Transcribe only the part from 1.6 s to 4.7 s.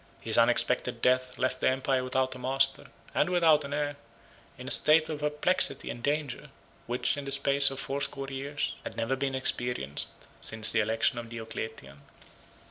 the empire without a master, and without an heir, in